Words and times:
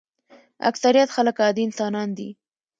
اکثریت 0.69 1.09
خلک 1.15 1.35
عادي 1.43 1.61
انسانان 1.67 2.09
دي. 2.17 2.29